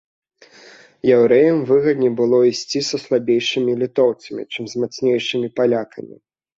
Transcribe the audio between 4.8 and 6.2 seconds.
мацнейшымі палякамі.